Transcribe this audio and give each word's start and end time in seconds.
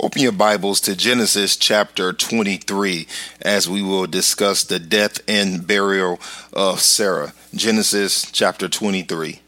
Open 0.00 0.22
your 0.22 0.30
Bibles 0.30 0.80
to 0.82 0.94
Genesis 0.94 1.56
chapter 1.56 2.12
23 2.12 3.08
as 3.42 3.68
we 3.68 3.82
will 3.82 4.06
discuss 4.06 4.62
the 4.62 4.78
death 4.78 5.18
and 5.26 5.66
burial 5.66 6.20
of 6.52 6.78
Sarah. 6.78 7.32
Genesis 7.52 8.30
chapter 8.30 8.68
23. 8.68 9.40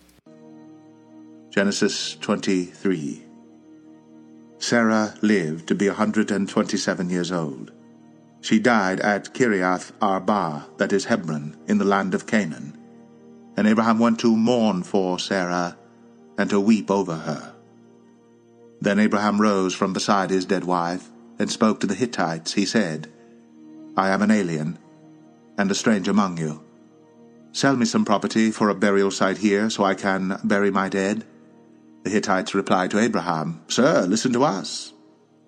Genesis 1.51 2.17
23. 2.17 3.23
Sarah 4.59 5.15
lived 5.23 5.69
to 5.69 5.77
be 5.77 5.87
a 5.87 5.91
127 5.91 7.11
years 7.11 7.31
old. 7.31 7.71
She 8.41 8.59
died 8.59 8.99
at 8.99 9.33
Kiriath 9.33 9.93
Arba, 10.03 10.67
that 10.79 10.93
is 10.93 11.05
Hebron, 11.05 11.57
in 11.69 11.79
the 11.79 11.85
land 11.85 12.13
of 12.13 12.27
Canaan. 12.27 12.77
And 13.57 13.69
Abraham 13.69 14.01
went 14.01 14.19
to 14.21 14.37
mourn 14.37 14.83
for 14.83 15.21
Sarah 15.21 15.77
and 16.37 16.51
to 16.51 16.59
weep 16.59 16.91
over 16.91 17.15
her. 17.15 17.50
Then 18.81 18.99
Abraham 18.99 19.41
rose 19.41 19.75
from 19.75 19.93
beside 19.93 20.31
his 20.31 20.47
dead 20.47 20.65
wife 20.65 21.11
and 21.39 21.51
spoke 21.51 21.81
to 21.81 21.87
the 21.87 21.95
Hittites. 21.95 22.55
He 22.55 22.65
said, 22.65 23.11
I 23.97 24.11
am 24.11 24.23
an 24.23 24.31
alien 24.31 24.79
and 25.59 25.71
a 25.71 25.75
stranger 25.75 26.11
among 26.11 26.39
you. 26.39 26.63
Sell 27.53 27.77
me 27.77 27.85
some 27.85 28.05
property 28.05 28.51
for 28.51 28.69
a 28.69 28.75
burial 28.75 29.11
site 29.11 29.39
here 29.39 29.69
so 29.69 29.85
I 29.85 29.95
can 29.95 30.39
bury 30.45 30.71
my 30.71 30.89
dead. 30.89 31.25
The 32.05 32.11
Hittites 32.11 32.55
replied 32.55 32.91
to 32.93 32.99
Abraham, 32.99 33.61
Sir, 33.69 34.07
listen 34.07 34.33
to 34.33 34.45
us. 34.45 34.93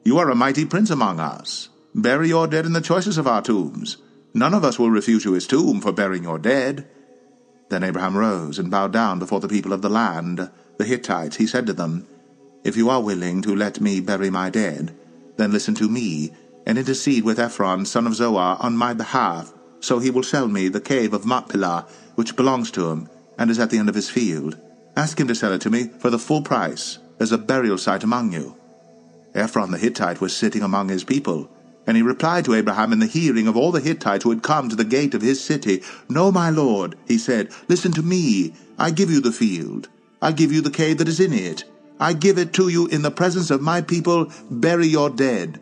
You 0.05 0.19
are 0.19 0.29
a 0.29 0.35
mighty 0.35 0.67
prince 0.67 0.91
among 0.91 1.21
us. 1.21 1.69
Bury 1.95 2.29
your 2.29 2.47
dead 2.47 2.67
in 2.67 2.73
the 2.73 2.81
choicest 2.81 3.19
of 3.19 3.27
our 3.27 3.41
tombs. 3.41 3.99
None 4.35 4.53
of 4.53 4.65
us 4.65 4.79
will 4.79 4.91
refuse 4.91 5.25
you 5.25 5.33
his 5.33 5.47
tomb 5.47 5.81
for 5.81 5.93
burying 5.93 6.25
your 6.25 6.39
dead. 6.39 6.89
Then 7.71 7.85
Abraham 7.85 8.17
rose 8.17 8.59
and 8.59 8.71
bowed 8.71 8.93
down 8.93 9.19
before 9.19 9.41
the 9.41 9.49
people 9.49 9.73
of 9.73 9.83
the 9.83 9.89
land, 9.89 10.51
the 10.79 10.85
Hittites. 10.85 11.37
He 11.37 11.47
said 11.47 11.67
to 11.67 11.73
them, 11.73 12.07
If 12.65 12.77
you 12.77 12.89
are 12.91 13.03
willing 13.03 13.43
to 13.43 13.57
let 13.57 13.81
me 13.81 14.01
bury 14.01 14.31
my 14.31 14.49
dead, 14.49 14.95
then 15.37 15.53
listen 15.53 15.75
to 15.75 15.89
me, 15.89 16.33
and 16.65 16.79
intercede 16.79 17.25
with 17.25 17.41
Ephron, 17.41 17.85
son 17.85 18.07
of 18.07 18.15
Zohar, 18.15 18.57
on 18.61 18.77
my 18.77 18.95
behalf, 18.95 19.53
so 19.81 19.99
he 19.99 20.11
will 20.11 20.23
sell 20.23 20.47
me 20.47 20.69
the 20.69 20.81
cave 20.81 21.13
of 21.13 21.27
Machpelah, 21.27 21.87
which 22.15 22.37
belongs 22.37 22.71
to 22.73 22.91
him, 22.91 23.09
and 23.37 23.51
is 23.51 23.59
at 23.59 23.71
the 23.71 23.79
end 23.79 23.89
of 23.89 23.97
his 23.97 24.11
field. 24.11 24.57
Ask 24.97 25.19
him 25.19 25.27
to 25.29 25.35
sell 25.35 25.53
it 25.53 25.61
to 25.63 25.71
me 25.71 25.89
for 25.99 26.11
the 26.11 26.19
full 26.19 26.43
price, 26.43 26.99
as 27.19 27.33
a 27.33 27.39
burial 27.39 27.79
site 27.79 28.05
among 28.05 28.33
you. 28.33 28.57
Ephron 29.35 29.71
the 29.71 29.79
Hittite 29.79 30.21
was 30.21 30.37
sitting 30.37 30.63
among 30.63 30.89
his 30.89 31.03
people, 31.03 31.51
and 31.87 31.97
he 31.97 32.03
replied 32.03 32.45
to 32.45 32.55
Abraham 32.55 32.93
in 32.93 33.01
the 33.01 33.07
hearing 33.07 33.49
of 33.49 33.57
all 33.57 33.73
the 33.73 33.81
Hittites 33.81 34.23
who 34.23 34.31
had 34.31 34.43
come 34.43 34.69
to 34.69 34.77
the 34.77 34.85
gate 34.85 35.15
of 35.15 35.23
his 35.23 35.43
city, 35.43 35.83
No, 36.09 36.31
my 36.31 36.51
lord, 36.51 36.97
he 37.09 37.19
said, 37.19 37.51
listen 37.67 37.91
to 37.93 38.03
me. 38.03 38.55
I 38.79 38.91
give 38.91 39.11
you 39.11 39.21
the 39.21 39.33
field. 39.33 39.89
I 40.21 40.31
give 40.31 40.53
you 40.53 40.61
the 40.61 40.71
cave 40.71 40.99
that 40.99 41.09
is 41.09 41.19
in 41.19 41.33
it. 41.33 41.65
I 42.03 42.15
give 42.15 42.37
it 42.37 42.53
to 42.55 42.67
you 42.67 42.89
in 42.89 43.03
the 43.03 43.13
presence 43.13 43.53
of 43.53 43.61
my 43.61 43.81
people. 43.81 44.33
Bury 44.51 44.89
your 44.89 45.09
dead. 45.09 45.61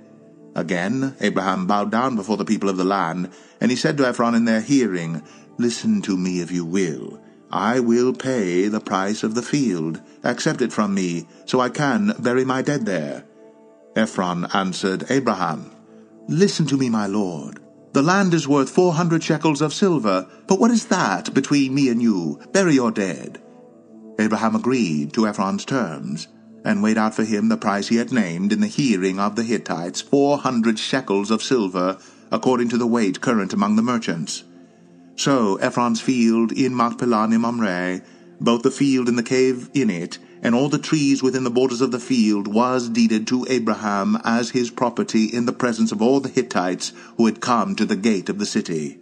Again, 0.54 1.14
Abraham 1.20 1.66
bowed 1.66 1.90
down 1.90 2.16
before 2.16 2.38
the 2.38 2.46
people 2.46 2.70
of 2.70 2.78
the 2.78 2.84
land, 2.84 3.30
and 3.60 3.70
he 3.70 3.76
said 3.76 3.98
to 3.98 4.08
Ephron 4.08 4.34
in 4.34 4.46
their 4.46 4.62
hearing, 4.62 5.22
Listen 5.58 6.00
to 6.00 6.16
me 6.16 6.40
if 6.40 6.50
you 6.50 6.64
will. 6.64 7.22
I 7.52 7.80
will 7.80 8.14
pay 8.14 8.68
the 8.68 8.80
price 8.80 9.22
of 9.22 9.34
the 9.34 9.42
field. 9.42 10.00
Accept 10.24 10.62
it 10.62 10.72
from 10.72 10.94
me, 10.94 11.26
so 11.44 11.60
I 11.60 11.68
can 11.68 12.14
bury 12.18 12.46
my 12.46 12.62
dead 12.62 12.86
there. 12.86 13.24
Ephron 13.94 14.46
answered 14.54 15.10
Abraham, 15.10 15.70
Listen 16.26 16.64
to 16.68 16.78
me, 16.78 16.88
my 16.88 17.06
lord. 17.06 17.58
The 17.92 18.00
land 18.00 18.32
is 18.32 18.48
worth 18.48 18.70
four 18.70 18.94
hundred 18.94 19.22
shekels 19.22 19.60
of 19.60 19.74
silver, 19.74 20.26
but 20.46 20.58
what 20.58 20.70
is 20.70 20.86
that 20.86 21.34
between 21.34 21.74
me 21.74 21.90
and 21.90 22.00
you? 22.00 22.40
Bury 22.52 22.76
your 22.76 22.92
dead. 22.92 23.42
Abraham 24.20 24.54
agreed 24.54 25.14
to 25.14 25.26
Ephron's 25.26 25.64
terms, 25.64 26.28
and 26.62 26.82
weighed 26.82 26.98
out 26.98 27.14
for 27.14 27.24
him 27.24 27.48
the 27.48 27.56
price 27.56 27.88
he 27.88 27.96
had 27.96 28.12
named 28.12 28.52
in 28.52 28.60
the 28.60 28.66
hearing 28.66 29.18
of 29.18 29.34
the 29.34 29.42
Hittites, 29.42 30.02
four 30.02 30.36
hundred 30.36 30.78
shekels 30.78 31.30
of 31.30 31.42
silver, 31.42 31.96
according 32.30 32.68
to 32.68 32.76
the 32.76 32.86
weight 32.86 33.22
current 33.22 33.54
among 33.54 33.76
the 33.76 33.82
merchants. 33.82 34.44
So 35.16 35.56
Ephron's 35.56 36.02
field 36.02 36.52
in 36.52 36.76
Machpelah 36.76 37.28
near 37.28 37.38
Mamre, 37.38 38.02
both 38.38 38.60
the 38.60 38.70
field 38.70 39.08
and 39.08 39.16
the 39.16 39.22
cave 39.22 39.70
in 39.72 39.88
it, 39.88 40.18
and 40.42 40.54
all 40.54 40.68
the 40.68 40.78
trees 40.78 41.22
within 41.22 41.44
the 41.44 41.50
borders 41.50 41.80
of 41.80 41.90
the 41.90 41.98
field, 41.98 42.46
was 42.46 42.90
deeded 42.90 43.26
to 43.28 43.46
Abraham 43.48 44.18
as 44.22 44.50
his 44.50 44.70
property 44.70 45.24
in 45.24 45.46
the 45.46 45.52
presence 45.54 45.92
of 45.92 46.02
all 46.02 46.20
the 46.20 46.28
Hittites 46.28 46.92
who 47.16 47.24
had 47.24 47.40
come 47.40 47.74
to 47.74 47.86
the 47.86 47.96
gate 47.96 48.28
of 48.28 48.38
the 48.38 48.44
city. 48.44 48.98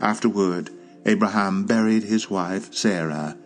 Afterward, 0.00 0.70
Abraham 1.04 1.66
buried 1.66 2.04
his 2.04 2.30
wife 2.30 2.72
Sarah 2.72 3.36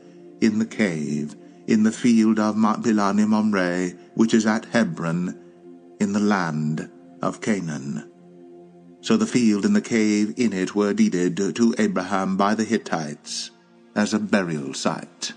in 0.41 0.58
the 0.58 0.66
cave 0.66 1.34
in 1.66 1.82
the 1.82 1.92
field 1.92 2.38
of 2.38 2.56
near 2.56 3.26
Mamre, 3.26 3.91
which 4.14 4.32
is 4.32 4.47
at 4.47 4.66
Hebron, 4.66 5.36
in 5.98 6.12
the 6.12 6.20
land 6.20 6.88
of 7.22 7.41
Canaan. 7.41 8.10
So 9.00 9.16
the 9.16 9.26
field 9.26 9.64
and 9.64 9.74
the 9.74 9.80
cave 9.80 10.34
in 10.36 10.52
it 10.52 10.74
were 10.74 10.94
deeded 10.94 11.36
to 11.56 11.74
Abraham 11.78 12.36
by 12.36 12.54
the 12.54 12.64
Hittites 12.64 13.50
as 13.94 14.14
a 14.14 14.19
burial 14.19 14.74
site. 14.74 15.32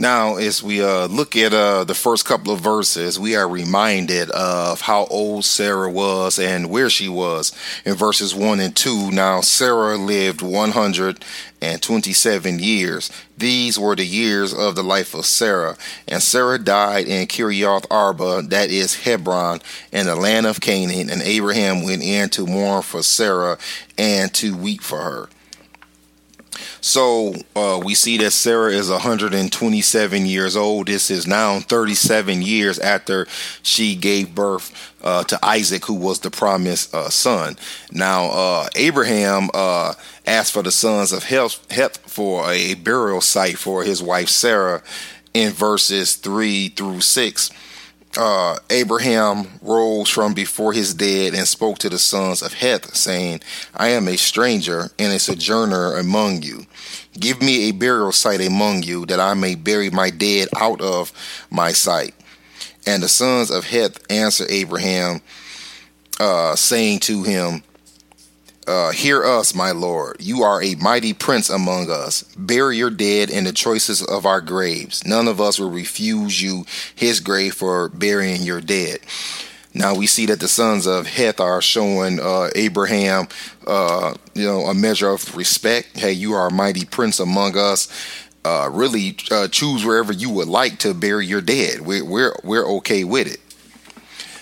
Now, 0.00 0.36
as 0.36 0.62
we 0.62 0.80
uh, 0.80 1.06
look 1.06 1.34
at 1.34 1.52
uh, 1.52 1.82
the 1.82 1.92
first 1.92 2.24
couple 2.24 2.52
of 2.52 2.60
verses, 2.60 3.18
we 3.18 3.34
are 3.34 3.48
reminded 3.48 4.30
of 4.30 4.82
how 4.82 5.06
old 5.06 5.44
Sarah 5.44 5.90
was 5.90 6.38
and 6.38 6.70
where 6.70 6.88
she 6.88 7.08
was. 7.08 7.52
In 7.84 7.96
verses 7.96 8.32
1 8.32 8.60
and 8.60 8.76
2, 8.76 9.10
now 9.10 9.40
Sarah 9.40 9.96
lived 9.96 10.40
127 10.40 12.58
years. 12.60 13.10
These 13.36 13.76
were 13.76 13.96
the 13.96 14.06
years 14.06 14.54
of 14.54 14.76
the 14.76 14.84
life 14.84 15.14
of 15.14 15.26
Sarah. 15.26 15.76
And 16.06 16.22
Sarah 16.22 16.60
died 16.60 17.08
in 17.08 17.26
Kiriath 17.26 17.84
Arba, 17.90 18.42
that 18.42 18.70
is 18.70 19.02
Hebron, 19.02 19.60
in 19.90 20.06
the 20.06 20.14
land 20.14 20.46
of 20.46 20.60
Canaan. 20.60 21.10
And 21.10 21.22
Abraham 21.22 21.82
went 21.82 22.04
in 22.04 22.28
to 22.30 22.46
mourn 22.46 22.82
for 22.82 23.02
Sarah 23.02 23.58
and 23.98 24.32
to 24.34 24.56
weep 24.56 24.82
for 24.82 25.00
her. 25.00 25.28
So 26.80 27.34
uh, 27.56 27.80
we 27.84 27.94
see 27.94 28.16
that 28.18 28.30
Sarah 28.32 28.72
is 28.72 28.90
127 28.90 30.26
years 30.26 30.56
old. 30.56 30.86
This 30.86 31.10
is 31.10 31.26
now 31.26 31.60
37 31.60 32.42
years 32.42 32.78
after 32.78 33.26
she 33.62 33.94
gave 33.94 34.34
birth 34.34 34.94
uh, 35.02 35.24
to 35.24 35.38
Isaac, 35.44 35.84
who 35.86 35.94
was 35.94 36.20
the 36.20 36.30
promised 36.30 36.94
uh, 36.94 37.08
son. 37.08 37.56
Now, 37.92 38.30
uh, 38.30 38.68
Abraham 38.76 39.50
uh, 39.54 39.94
asked 40.26 40.52
for 40.52 40.62
the 40.62 40.72
sons 40.72 41.12
of 41.12 41.24
Heth 41.24 41.98
for 41.98 42.50
a 42.50 42.74
burial 42.74 43.20
site 43.20 43.58
for 43.58 43.84
his 43.84 44.02
wife 44.02 44.28
Sarah 44.28 44.82
in 45.34 45.52
verses 45.52 46.16
3 46.16 46.68
through 46.70 47.00
6 47.00 47.50
uh, 48.18 48.58
Abraham 48.68 49.46
rose 49.62 50.10
from 50.10 50.34
before 50.34 50.72
his 50.72 50.92
dead 50.92 51.34
and 51.34 51.46
spoke 51.46 51.78
to 51.78 51.88
the 51.88 51.98
sons 51.98 52.42
of 52.42 52.52
Heth, 52.52 52.94
saying, 52.96 53.40
I 53.74 53.90
am 53.90 54.08
a 54.08 54.16
stranger 54.16 54.90
and 54.98 55.12
a 55.12 55.20
sojourner 55.20 55.94
among 55.94 56.42
you. 56.42 56.66
Give 57.18 57.40
me 57.40 57.68
a 57.68 57.72
burial 57.72 58.10
site 58.10 58.40
among 58.40 58.82
you, 58.82 59.06
that 59.06 59.20
I 59.20 59.34
may 59.34 59.54
bury 59.54 59.90
my 59.90 60.10
dead 60.10 60.48
out 60.56 60.80
of 60.80 61.12
my 61.48 61.70
sight. 61.70 62.14
And 62.86 63.02
the 63.02 63.08
sons 63.08 63.52
of 63.52 63.66
Heth 63.66 64.04
answered 64.10 64.50
Abraham, 64.50 65.20
uh, 66.18 66.56
saying 66.56 66.98
to 67.00 67.22
him, 67.22 67.62
uh, 68.68 68.90
hear 68.90 69.24
us, 69.24 69.54
my 69.54 69.70
Lord. 69.70 70.18
You 70.20 70.42
are 70.42 70.62
a 70.62 70.74
mighty 70.74 71.14
prince 71.14 71.48
among 71.48 71.90
us. 71.90 72.22
Bury 72.36 72.76
your 72.76 72.90
dead 72.90 73.30
in 73.30 73.44
the 73.44 73.52
choicest 73.52 74.08
of 74.08 74.26
our 74.26 74.40
graves. 74.40 75.06
None 75.06 75.26
of 75.26 75.40
us 75.40 75.58
will 75.58 75.70
refuse 75.70 76.42
you 76.42 76.66
his 76.94 77.20
grave 77.20 77.54
for 77.54 77.88
burying 77.88 78.42
your 78.42 78.60
dead. 78.60 78.98
Now 79.74 79.94
we 79.94 80.06
see 80.06 80.26
that 80.26 80.40
the 80.40 80.48
sons 80.48 80.86
of 80.86 81.06
Heth 81.06 81.40
are 81.40 81.62
showing 81.62 82.20
uh, 82.20 82.50
Abraham, 82.54 83.28
uh, 83.66 84.14
you 84.34 84.44
know, 84.44 84.66
a 84.66 84.74
measure 84.74 85.10
of 85.10 85.36
respect. 85.36 85.98
Hey, 85.98 86.12
you 86.12 86.34
are 86.34 86.48
a 86.48 86.52
mighty 86.52 86.84
prince 86.84 87.20
among 87.20 87.56
us. 87.56 87.88
Uh, 88.44 88.68
really, 88.72 89.16
uh, 89.30 89.48
choose 89.48 89.84
wherever 89.84 90.12
you 90.12 90.30
would 90.30 90.48
like 90.48 90.78
to 90.80 90.94
bury 90.94 91.26
your 91.26 91.40
dead. 91.40 91.80
We're 91.80 92.04
we're 92.04 92.34
we're 92.44 92.66
okay 92.78 93.04
with 93.04 93.26
it. 93.26 93.40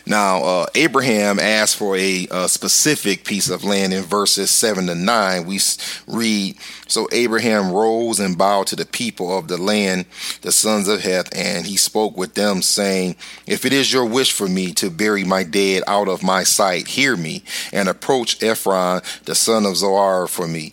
Now, 0.08 0.42
uh, 0.44 0.66
Abraham 0.76 1.40
asked 1.40 1.76
for 1.76 1.96
a, 1.96 2.28
a, 2.30 2.48
specific 2.48 3.24
piece 3.24 3.50
of 3.50 3.64
land 3.64 3.92
in 3.92 4.04
verses 4.04 4.52
7 4.52 4.86
to 4.86 4.94
9. 4.94 5.46
We 5.46 5.58
read, 6.06 6.56
So 6.86 7.08
Abraham 7.10 7.72
rose 7.72 8.20
and 8.20 8.38
bowed 8.38 8.68
to 8.68 8.76
the 8.76 8.86
people 8.86 9.36
of 9.36 9.48
the 9.48 9.56
land, 9.56 10.06
the 10.42 10.52
sons 10.52 10.86
of 10.86 11.00
Heth, 11.00 11.36
and 11.36 11.66
he 11.66 11.76
spoke 11.76 12.16
with 12.16 12.34
them, 12.34 12.62
saying, 12.62 13.16
If 13.48 13.64
it 13.64 13.72
is 13.72 13.92
your 13.92 14.04
wish 14.04 14.30
for 14.30 14.46
me 14.46 14.72
to 14.74 14.90
bury 14.90 15.24
my 15.24 15.42
dead 15.42 15.82
out 15.88 16.08
of 16.08 16.22
my 16.22 16.44
sight, 16.44 16.86
hear 16.86 17.16
me, 17.16 17.42
and 17.72 17.88
approach 17.88 18.40
Ephron, 18.40 19.02
the 19.24 19.34
son 19.34 19.66
of 19.66 19.76
Zohar, 19.76 20.28
for 20.28 20.46
me, 20.46 20.72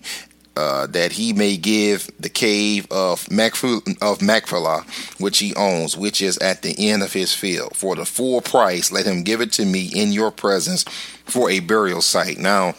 uh, 0.55 0.88
that 0.88 1.13
he 1.13 1.33
may 1.33 1.57
give 1.57 2.09
the 2.19 2.29
cave 2.29 2.88
of 2.91 3.27
of 4.01 4.21
Machpelah, 4.21 4.85
which 5.19 5.39
he 5.39 5.55
owns, 5.55 5.97
which 5.97 6.21
is 6.21 6.38
at 6.38 6.61
the 6.61 6.75
end 6.89 7.01
of 7.01 7.13
his 7.13 7.33
field, 7.33 7.75
for 7.75 7.95
the 7.95 8.05
full 8.05 8.41
price. 8.41 8.91
Let 8.91 9.05
him 9.05 9.23
give 9.23 9.41
it 9.41 9.51
to 9.53 9.65
me 9.65 9.89
in 9.94 10.11
your 10.11 10.31
presence 10.31 10.83
for 11.25 11.50
a 11.50 11.59
burial 11.59 12.01
site. 12.01 12.38
Now, 12.38 12.75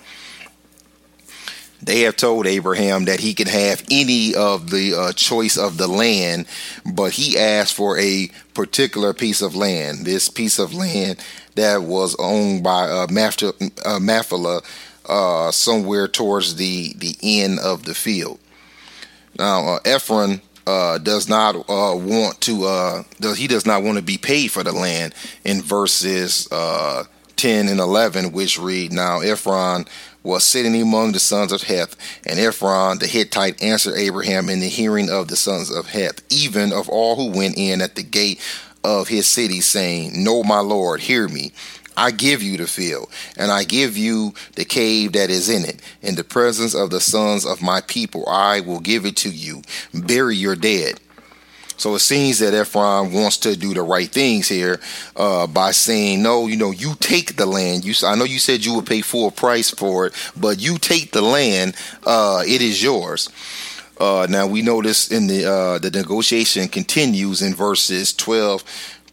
they 1.82 2.00
have 2.00 2.16
told 2.16 2.46
Abraham 2.46 3.04
that 3.06 3.20
he 3.20 3.34
can 3.34 3.48
have 3.48 3.82
any 3.90 4.34
of 4.34 4.70
the 4.70 4.94
uh, 4.94 5.12
choice 5.12 5.58
of 5.58 5.76
the 5.76 5.88
land, 5.88 6.46
but 6.94 7.12
he 7.12 7.38
asked 7.38 7.74
for 7.74 7.98
a 7.98 8.30
particular 8.54 9.12
piece 9.12 9.42
of 9.42 9.54
land. 9.54 10.06
This 10.06 10.28
piece 10.28 10.58
of 10.58 10.72
land 10.72 11.22
that 11.56 11.82
was 11.82 12.16
owned 12.18 12.62
by 12.62 12.88
uh, 12.88 13.06
uh, 14.46 14.60
uh, 15.06 15.50
somewhere 15.50 16.08
towards 16.08 16.56
the 16.56 16.94
the 16.94 17.16
end 17.22 17.58
of 17.60 17.84
the 17.84 17.94
field. 17.94 18.38
Now, 19.38 19.66
uh, 19.66 19.78
Ephron 19.84 20.40
uh, 20.66 20.98
does 20.98 21.28
not 21.28 21.56
uh, 21.56 21.96
want 21.96 22.40
to. 22.42 22.64
Uh, 22.64 23.02
does, 23.20 23.38
he 23.38 23.46
does 23.46 23.66
not 23.66 23.82
want 23.82 23.98
to 23.98 24.04
be 24.04 24.18
paid 24.18 24.50
for 24.50 24.62
the 24.62 24.72
land 24.72 25.14
in 25.44 25.62
verses 25.62 26.48
uh, 26.50 27.04
ten 27.36 27.68
and 27.68 27.80
eleven, 27.80 28.32
which 28.32 28.58
read, 28.58 28.92
"Now 28.92 29.20
Ephron 29.20 29.86
was 30.22 30.42
sitting 30.42 30.80
among 30.80 31.12
the 31.12 31.20
sons 31.20 31.52
of 31.52 31.62
Heth, 31.62 31.96
and 32.26 32.38
Ephron 32.38 32.98
the 32.98 33.06
Hittite 33.06 33.62
answered 33.62 33.96
Abraham 33.96 34.48
in 34.48 34.60
the 34.60 34.68
hearing 34.68 35.10
of 35.10 35.28
the 35.28 35.36
sons 35.36 35.70
of 35.70 35.88
Heth, 35.88 36.22
even 36.30 36.72
of 36.72 36.88
all 36.88 37.16
who 37.16 37.36
went 37.36 37.58
in 37.58 37.82
at 37.82 37.94
the 37.94 38.02
gate 38.02 38.40
of 38.82 39.08
his 39.08 39.26
city, 39.26 39.60
saying, 39.60 40.12
No, 40.14 40.42
my 40.42 40.60
Lord, 40.60 41.00
hear 41.00 41.28
me. 41.28 41.52
I 41.96 42.10
give 42.10 42.42
you 42.42 42.56
the 42.56 42.66
field, 42.66 43.10
and 43.36 43.50
I 43.50 43.64
give 43.64 43.96
you 43.96 44.34
the 44.56 44.64
cave 44.64 45.12
that 45.12 45.30
is 45.30 45.48
in 45.48 45.64
it. 45.64 45.80
In 46.02 46.14
the 46.16 46.24
presence 46.24 46.74
of 46.74 46.90
the 46.90 47.00
sons 47.00 47.46
of 47.46 47.62
my 47.62 47.80
people, 47.82 48.28
I 48.28 48.60
will 48.60 48.80
give 48.80 49.06
it 49.06 49.16
to 49.18 49.30
you. 49.30 49.62
Bury 49.92 50.36
your 50.36 50.56
dead. 50.56 51.00
So 51.76 51.94
it 51.96 52.00
seems 52.00 52.38
that 52.38 52.58
Ephraim 52.58 53.12
wants 53.12 53.38
to 53.38 53.56
do 53.56 53.74
the 53.74 53.82
right 53.82 54.08
things 54.08 54.48
here 54.48 54.80
uh, 55.16 55.46
by 55.46 55.72
saying, 55.72 56.22
"No, 56.22 56.46
you 56.46 56.56
know, 56.56 56.70
you 56.70 56.94
take 57.00 57.36
the 57.36 57.46
land. 57.46 57.84
You, 57.84 57.94
I 58.06 58.14
know 58.14 58.24
you 58.24 58.38
said 58.38 58.64
you 58.64 58.74
would 58.74 58.86
pay 58.86 59.00
full 59.00 59.30
price 59.30 59.70
for 59.70 60.06
it, 60.06 60.12
but 60.36 60.60
you 60.60 60.78
take 60.78 61.12
the 61.12 61.22
land. 61.22 61.74
Uh, 62.04 62.42
it 62.46 62.62
is 62.62 62.82
yours." 62.82 63.28
Uh, 63.98 64.26
now 64.28 64.46
we 64.46 64.60
notice 64.62 65.10
in 65.10 65.26
the 65.26 65.44
uh, 65.44 65.78
the 65.78 65.90
negotiation 65.90 66.68
continues 66.68 67.42
in 67.42 67.54
verses 67.54 68.12
twelve 68.12 68.64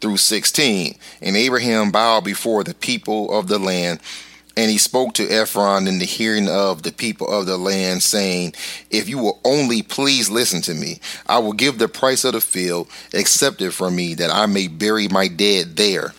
through 0.01 0.18
sixteen, 0.18 0.98
and 1.21 1.38
Abraham 1.38 1.92
bowed 1.92 2.24
before 2.24 2.63
the 2.63 2.74
people 2.74 3.38
of 3.38 3.48
the 3.48 3.59
land 3.59 4.00
and 4.57 4.69
he 4.69 4.77
spoke 4.77 5.13
to 5.13 5.30
Ephron 5.30 5.88
in 5.88 6.00
the 6.00 6.06
hearing 6.06 6.50
of 6.50 6.83
the 6.83 6.92
people 6.92 7.27
of 7.27 7.45
the 7.45 7.57
land, 7.57 8.03
saying, 8.03 8.53
If 8.89 9.07
you 9.07 9.18
will 9.18 9.39
only 9.45 9.81
please 9.81 10.30
listen 10.30 10.62
to 10.63 10.74
me, 10.74 11.00
I 11.25 11.39
will 11.39 11.53
give 11.53 11.77
the 11.77 11.88
price 11.88 12.25
of 12.25 12.33
the 12.33 12.42
field, 12.42 12.89
accept 13.13 13.62
it 13.62 13.71
from 13.71 13.95
me, 13.95 14.13
that 14.15 14.30
I 14.30 14.48
may 14.48 14.68
bury 14.68 15.07
my 15.07 15.27
dead 15.27 15.77
there. 15.77 16.13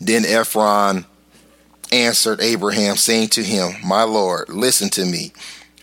Then 0.00 0.24
Ephron 0.24 1.06
answered 1.92 2.40
Abraham, 2.40 2.96
saying 2.96 3.28
to 3.28 3.42
him, 3.44 3.74
My 3.84 4.02
Lord, 4.02 4.48
listen 4.48 4.90
to 4.90 5.06
me. 5.06 5.32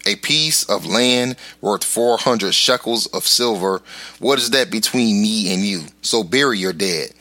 A 0.09 0.15
piece 0.15 0.63
of 0.63 0.87
land 0.87 1.35
worth 1.61 1.83
400 1.83 2.51
shekels 2.51 3.05
of 3.05 3.27
silver. 3.27 3.83
What 4.17 4.39
is 4.39 4.49
that 4.49 4.71
between 4.71 5.21
me 5.21 5.53
and 5.53 5.63
you? 5.63 5.83
So 6.01 6.23
bury 6.23 6.57
your 6.57 6.73
dead. 6.73 7.11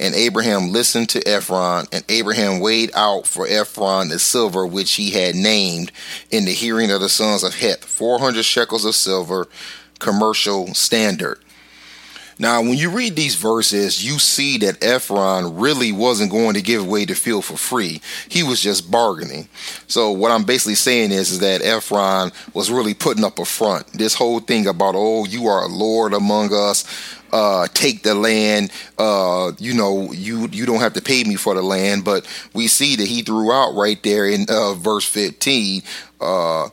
And 0.00 0.16
Abraham 0.16 0.72
listened 0.72 1.10
to 1.10 1.28
Ephron, 1.28 1.86
and 1.92 2.04
Abraham 2.08 2.58
weighed 2.58 2.90
out 2.92 3.28
for 3.28 3.46
Ephron 3.46 4.08
the 4.08 4.18
silver 4.18 4.66
which 4.66 4.94
he 4.94 5.12
had 5.12 5.36
named 5.36 5.92
in 6.32 6.44
the 6.44 6.50
hearing 6.50 6.90
of 6.90 7.00
the 7.00 7.08
sons 7.08 7.44
of 7.44 7.54
Heth, 7.54 7.84
400 7.84 8.44
shekels 8.44 8.84
of 8.84 8.96
silver, 8.96 9.46
commercial 10.00 10.74
standard. 10.74 11.38
Now, 12.38 12.62
when 12.62 12.74
you 12.74 12.90
read 12.90 13.16
these 13.16 13.34
verses, 13.34 14.04
you 14.04 14.18
see 14.20 14.58
that 14.58 14.82
Ephron 14.84 15.56
really 15.56 15.90
wasn't 15.90 16.30
going 16.30 16.54
to 16.54 16.62
give 16.62 16.82
away 16.82 17.04
the 17.04 17.14
field 17.14 17.44
for 17.44 17.56
free. 17.56 18.00
He 18.28 18.44
was 18.44 18.62
just 18.62 18.90
bargaining. 18.90 19.48
So 19.88 20.12
what 20.12 20.30
I'm 20.30 20.44
basically 20.44 20.76
saying 20.76 21.10
is, 21.10 21.32
is 21.32 21.40
that 21.40 21.62
Ephron 21.62 22.30
was 22.54 22.70
really 22.70 22.94
putting 22.94 23.24
up 23.24 23.40
a 23.40 23.44
front. 23.44 23.88
This 23.92 24.14
whole 24.14 24.38
thing 24.38 24.68
about, 24.68 24.94
oh, 24.96 25.24
you 25.24 25.48
are 25.48 25.64
a 25.64 25.68
lord 25.68 26.14
among 26.14 26.54
us, 26.54 26.84
uh, 27.32 27.66
take 27.74 28.02
the 28.02 28.14
land. 28.14 28.70
Uh, 28.98 29.52
you 29.58 29.74
know, 29.74 30.12
you 30.12 30.48
you 30.48 30.64
don't 30.64 30.80
have 30.80 30.94
to 30.94 31.02
pay 31.02 31.24
me 31.24 31.34
for 31.34 31.54
the 31.54 31.62
land. 31.62 32.04
But 32.04 32.26
we 32.54 32.68
see 32.68 32.96
that 32.96 33.06
he 33.06 33.22
threw 33.22 33.52
out 33.52 33.74
right 33.74 34.02
there 34.02 34.26
in 34.26 34.46
uh, 34.48 34.74
verse 34.74 35.04
15. 35.04 35.82
Uh, 36.20 36.68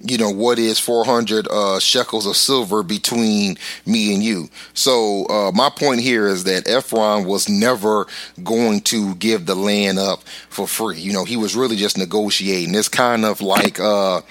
you 0.00 0.16
know 0.16 0.30
what 0.30 0.58
is 0.58 0.78
400 0.78 1.46
uh, 1.48 1.78
shekels 1.78 2.26
of 2.26 2.36
silver 2.36 2.82
between 2.82 3.56
me 3.84 4.14
and 4.14 4.22
you. 4.22 4.48
So 4.72 5.26
uh, 5.26 5.52
my 5.52 5.68
point 5.68 6.00
here 6.00 6.26
is 6.26 6.44
that 6.44 6.68
ephron 6.68 7.24
was 7.24 7.48
never 7.48 8.06
going 8.42 8.80
to 8.82 9.14
give 9.16 9.46
the 9.46 9.54
land 9.54 9.98
up 9.98 10.22
for 10.48 10.66
free. 10.66 10.98
You 10.98 11.12
know 11.12 11.24
he 11.24 11.36
was 11.36 11.54
really 11.54 11.76
just 11.76 11.98
negotiating. 11.98 12.74
It's 12.74 12.88
kind 12.88 13.24
of 13.24 13.40
like 13.40 13.78
uh, 13.78 14.22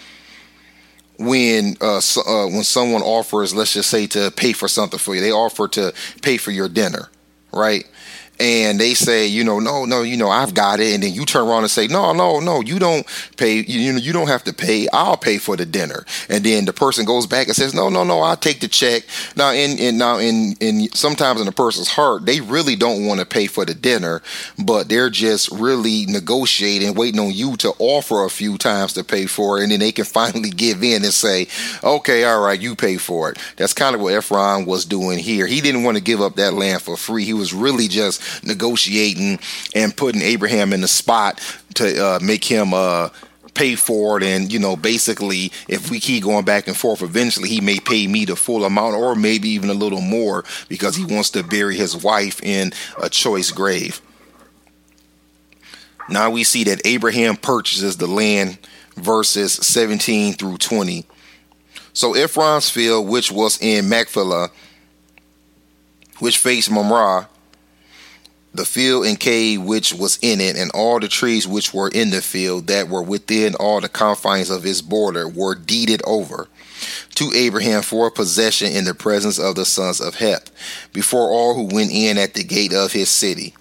when 1.17 1.75
uh, 1.81 1.99
so, 1.99 2.21
uh, 2.21 2.47
when 2.47 2.63
someone 2.63 3.01
offers 3.01 3.53
let's 3.53 3.73
just 3.73 3.89
say 3.89 4.07
to 4.07 4.31
pay 4.31 4.53
for 4.53 4.67
something 4.67 4.99
for 4.99 5.15
you. 5.15 5.21
They 5.21 5.31
offer 5.31 5.67
to 5.69 5.93
pay 6.21 6.37
for 6.37 6.51
your 6.51 6.69
dinner 6.69 7.09
right 7.51 7.85
and 8.39 8.79
they 8.79 8.93
say, 8.93 9.27
you 9.27 9.43
know, 9.43 9.59
no, 9.59 9.83
no, 9.85 10.01
you 10.01 10.15
know, 10.15 10.29
I've 10.29 10.53
got 10.53 10.79
it, 10.79 10.93
and 10.93 11.03
then 11.03 11.13
you 11.13 11.25
turn 11.25 11.47
around 11.47 11.63
and 11.63 11.71
say, 11.71 11.87
no, 11.87 12.13
no, 12.13 12.39
no, 12.39 12.61
you 12.61 12.79
don't 12.79 13.05
pay, 13.35 13.61
you, 13.61 13.91
know, 13.91 13.99
you 13.99 14.13
don't 14.13 14.27
have 14.27 14.43
to 14.45 14.53
pay. 14.53 14.87
I'll 14.93 15.17
pay 15.17 15.37
for 15.37 15.57
the 15.57 15.65
dinner, 15.65 16.05
and 16.29 16.43
then 16.43 16.65
the 16.65 16.73
person 16.73 17.05
goes 17.05 17.27
back 17.27 17.47
and 17.47 17.55
says, 17.55 17.73
no, 17.73 17.89
no, 17.89 18.03
no, 18.03 18.21
I'll 18.21 18.37
take 18.37 18.61
the 18.61 18.69
check. 18.69 19.03
Now, 19.35 19.51
in, 19.51 19.77
in 19.77 19.97
now 19.97 20.17
in 20.17 20.55
in 20.61 20.89
sometimes 20.93 21.41
in 21.41 21.47
a 21.47 21.51
person's 21.51 21.89
heart, 21.89 22.25
they 22.25 22.39
really 22.39 22.75
don't 22.75 23.05
want 23.05 23.19
to 23.19 23.25
pay 23.25 23.47
for 23.47 23.65
the 23.65 23.73
dinner, 23.73 24.21
but 24.57 24.87
they're 24.87 25.09
just 25.09 25.51
really 25.51 26.05
negotiating, 26.05 26.93
waiting 26.93 27.19
on 27.19 27.33
you 27.33 27.57
to 27.57 27.73
offer 27.77 28.23
a 28.23 28.29
few 28.29 28.57
times 28.57 28.93
to 28.93 29.03
pay 29.03 29.25
for 29.25 29.59
it, 29.59 29.63
and 29.63 29.71
then 29.71 29.79
they 29.79 29.91
can 29.91 30.05
finally 30.19 30.49
give 30.49 30.83
in 30.83 31.03
and 31.03 31.13
say, 31.13 31.47
okay, 31.83 32.23
all 32.23 32.41
right, 32.41 32.61
you 32.61 32.75
pay 32.75 32.97
for 32.97 33.31
it. 33.31 33.37
That's 33.57 33.73
kind 33.73 33.95
of 33.95 34.01
what 34.01 34.13
Ephron 34.13 34.65
was 34.65 34.85
doing 34.85 35.19
here. 35.19 35.45
He 35.45 35.59
didn't 35.59 35.83
want 35.83 35.97
to 35.97 36.03
give 36.03 36.21
up 36.21 36.35
that 36.35 36.53
land 36.53 36.81
for 36.81 36.95
free. 36.95 37.25
He 37.25 37.33
was 37.33 37.53
really 37.53 37.87
just 37.87 38.21
negotiating 38.43 39.39
and 39.75 39.95
putting 39.95 40.21
Abraham 40.21 40.73
in 40.73 40.81
the 40.81 40.87
spot 40.87 41.39
to 41.75 42.05
uh, 42.05 42.19
make 42.21 42.43
him 42.43 42.73
uh, 42.73 43.09
pay 43.53 43.75
for 43.75 44.17
it. 44.17 44.23
And, 44.23 44.51
you 44.51 44.59
know, 44.59 44.75
basically, 44.75 45.51
if 45.67 45.91
we 45.91 45.99
keep 45.99 46.23
going 46.23 46.45
back 46.45 46.67
and 46.67 46.77
forth, 46.77 47.01
eventually 47.01 47.49
he 47.49 47.61
may 47.61 47.79
pay 47.79 48.07
me 48.07 48.25
the 48.25 48.35
full 48.35 48.65
amount 48.65 48.95
or 48.95 49.15
maybe 49.15 49.49
even 49.49 49.69
a 49.69 49.73
little 49.73 50.01
more 50.01 50.45
because 50.67 50.95
he 50.95 51.05
wants 51.05 51.31
to 51.31 51.43
bury 51.43 51.75
his 51.75 51.95
wife 51.95 52.41
in 52.43 52.71
a 53.01 53.09
choice 53.09 53.51
grave. 53.51 54.01
Now 56.09 56.31
we 56.31 56.43
see 56.43 56.63
that 56.63 56.81
Abraham 56.85 57.35
purchases 57.35 57.97
the 57.97 58.07
land, 58.07 58.57
verses 58.95 59.53
17 59.53 60.33
through 60.33 60.57
20. 60.57 61.05
So 61.93 62.15
Ephron's 62.15 62.69
field, 62.69 63.07
which 63.07 63.31
was 63.31 63.61
in 63.61 63.89
Machpelah, 63.89 64.49
which 66.19 66.37
faced 66.37 66.71
Mamre, 66.71 67.27
the 68.53 68.65
field 68.65 69.05
and 69.05 69.19
cave 69.19 69.61
which 69.61 69.93
was 69.93 70.17
in 70.21 70.41
it, 70.41 70.55
and 70.55 70.71
all 70.71 70.99
the 70.99 71.07
trees 71.07 71.47
which 71.47 71.73
were 71.73 71.89
in 71.89 72.09
the 72.09 72.21
field 72.21 72.67
that 72.67 72.89
were 72.89 73.03
within 73.03 73.55
all 73.55 73.79
the 73.79 73.89
confines 73.89 74.49
of 74.49 74.63
his 74.63 74.81
border 74.81 75.27
were 75.27 75.55
deeded 75.55 76.01
over 76.05 76.47
to 77.15 77.31
Abraham 77.35 77.81
for 77.81 78.09
possession 78.09 78.71
in 78.71 78.85
the 78.85 78.93
presence 78.93 79.39
of 79.39 79.55
the 79.55 79.65
sons 79.65 79.99
of 79.99 80.15
Heth, 80.15 80.51
before 80.93 81.29
all 81.29 81.53
who 81.53 81.75
went 81.75 81.91
in 81.91 82.17
at 82.17 82.33
the 82.33 82.43
gate 82.43 82.73
of 82.73 82.93
his 82.93 83.09
city. 83.09 83.53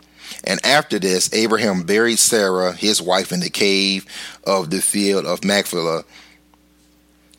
And 0.45 0.65
after 0.65 0.99
this, 0.99 1.33
Abraham 1.33 1.83
buried 1.83 2.19
Sarah, 2.19 2.73
his 2.73 3.03
wife, 3.03 3.33
in 3.33 3.41
the 3.41 3.51
cave 3.51 4.07
of 4.45 4.71
the 4.71 4.81
field 4.81 5.27
of 5.27 5.45
Machpelah, 5.45 6.05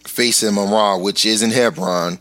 facing 0.06 0.54
Mamre, 0.54 0.98
which 0.98 1.26
is 1.26 1.42
in 1.42 1.52
Hebron, 1.52 2.20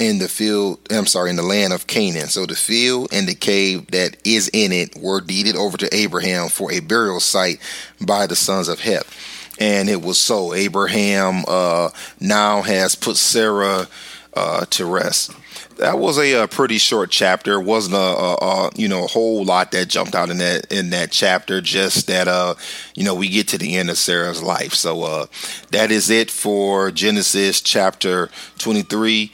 in 0.00 0.18
the 0.18 0.28
field, 0.28 0.80
I'm 0.90 1.06
sorry, 1.06 1.30
in 1.30 1.36
the 1.36 1.42
land 1.42 1.72
of 1.72 1.86
Canaan. 1.86 2.28
So 2.28 2.46
the 2.46 2.54
field 2.54 3.08
and 3.12 3.28
the 3.28 3.34
cave 3.34 3.86
that 3.88 4.16
is 4.24 4.50
in 4.52 4.72
it 4.72 4.96
were 4.96 5.20
deeded 5.20 5.56
over 5.56 5.76
to 5.78 5.94
Abraham 5.94 6.48
for 6.48 6.72
a 6.72 6.80
burial 6.80 7.20
site 7.20 7.60
by 8.00 8.26
the 8.26 8.36
sons 8.36 8.68
of 8.68 8.80
Heth. 8.80 9.14
And 9.60 9.88
it 9.88 10.02
was 10.02 10.20
so. 10.20 10.52
Abraham 10.52 11.44
uh, 11.46 11.90
now 12.20 12.62
has 12.62 12.94
put 12.94 13.16
Sarah 13.16 13.86
uh, 14.34 14.66
to 14.66 14.84
rest. 14.84 15.32
That 15.78 15.98
was 15.98 16.18
a, 16.18 16.34
a, 16.34 16.48
pretty 16.48 16.78
short 16.78 17.10
chapter. 17.10 17.58
Wasn't 17.58 17.94
a, 17.94 17.98
a, 17.98 18.34
a, 18.34 18.70
you 18.76 18.88
know 18.88 19.04
a 19.04 19.08
whole 19.08 19.44
lot 19.44 19.72
that 19.72 19.88
jumped 19.88 20.14
out 20.14 20.30
in 20.30 20.38
that 20.38 20.72
in 20.72 20.90
that 20.90 21.10
chapter. 21.10 21.60
Just 21.60 22.06
that 22.06 22.28
uh 22.28 22.54
you 22.94 23.04
know 23.04 23.14
we 23.14 23.28
get 23.28 23.48
to 23.48 23.58
the 23.58 23.76
end 23.76 23.90
of 23.90 23.98
Sarah's 23.98 24.42
life. 24.42 24.74
So 24.74 25.02
uh 25.02 25.26
that 25.72 25.90
is 25.90 26.10
it 26.10 26.30
for 26.30 26.90
Genesis 26.90 27.60
chapter 27.60 28.30
twenty 28.58 28.82
three. 28.82 29.32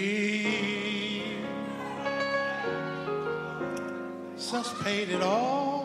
paid 4.82 5.10
it 5.10 5.22
all. 5.22 5.79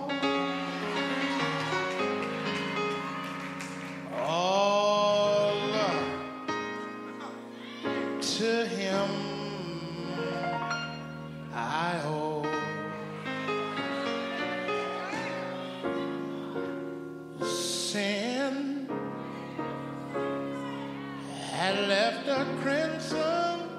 Left 21.81 22.27
a 22.27 22.45
crimson 22.61 23.69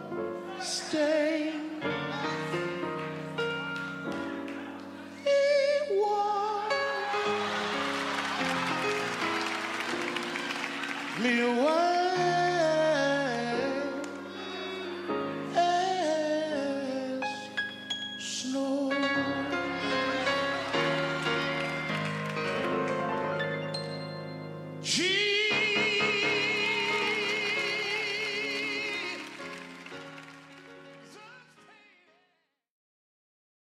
stain. 0.61 1.36